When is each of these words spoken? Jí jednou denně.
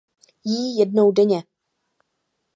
Jí 0.45 0.75
jednou 0.79 1.11
denně. 1.11 1.43